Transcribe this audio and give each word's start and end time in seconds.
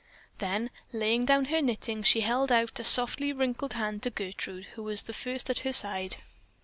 Then, 0.39 0.71
laying 0.91 1.25
down 1.25 1.45
her 1.45 1.61
knitting, 1.61 2.01
she 2.01 2.21
held 2.21 2.51
out 2.51 2.79
a 2.79 2.83
softly 2.83 3.31
wrinkled 3.31 3.73
hand 3.73 4.01
to 4.01 4.09
Gertrude, 4.09 4.65
who 4.73 4.81
was 4.81 5.03
the 5.03 5.13
first 5.13 5.47
at 5.51 5.59
her 5.59 5.73
side. 5.73 6.17